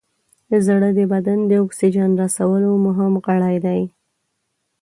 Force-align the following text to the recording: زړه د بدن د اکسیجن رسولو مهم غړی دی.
زړه 0.65 0.89
د 0.97 0.99
بدن 1.13 1.39
د 1.47 1.51
اکسیجن 1.65 2.11
رسولو 2.23 2.71
مهم 2.85 3.13
غړی 3.25 3.55
دی. 3.65 3.81